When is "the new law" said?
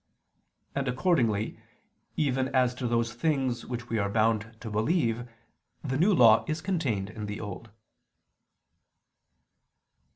5.83-6.43